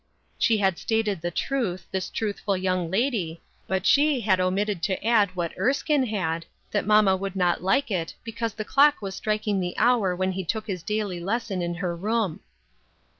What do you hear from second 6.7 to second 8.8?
that mamma would not like it, because the